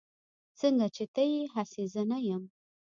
[0.59, 2.43] سنګه چې ته يي هسې زه نه يم